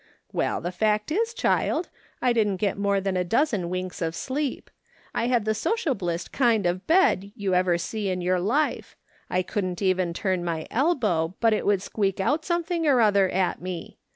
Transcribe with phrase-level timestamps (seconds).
[0.31, 1.89] "Well, the fact is, child,
[2.23, 4.71] I didn't get more than a dozen winks of sleep.
[5.13, 8.95] I had the sociablest kind of bed you ever see in your life;
[9.29, 13.61] I couldn't even turn my elbow, but it would squeak out something or other at
[13.61, 13.99] me.